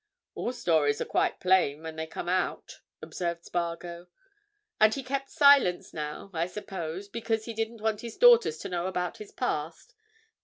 [0.33, 4.07] "All stories are quite plain—when they come out," observed Spargo.
[4.79, 8.87] "And he kept silence now, I suppose, because he didn't want his daughters to know
[8.87, 9.93] about his past?"